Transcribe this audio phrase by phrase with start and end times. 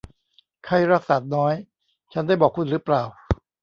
[0.65, 1.53] ไข้รากสาดน้อย
[2.13, 3.03] ฉันได้บอกคุณหรือเปล่า